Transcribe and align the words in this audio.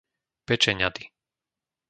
Pečeňady 0.47 1.05